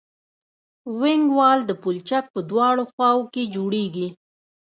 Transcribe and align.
وینګ 0.99 1.25
وال 1.37 1.59
د 1.65 1.71
پلچک 1.83 2.25
په 2.33 2.39
دواړو 2.49 2.83
خواو 2.91 3.21
کې 3.33 3.43
جوړیږي 3.55 4.07